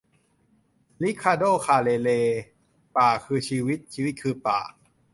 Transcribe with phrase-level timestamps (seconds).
[1.03, 2.09] ริคาร์โด คาร์เรเร-
[2.95, 4.59] "ป่าคือชีวิต ชีวิตคือป่า"